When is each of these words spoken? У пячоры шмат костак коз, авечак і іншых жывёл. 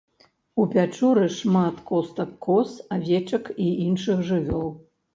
У 0.63 0.63
пячоры 0.71 1.27
шмат 1.35 1.75
костак 1.91 2.31
коз, 2.49 2.75
авечак 2.99 3.55
і 3.63 3.71
іншых 3.89 4.29
жывёл. 4.35 4.69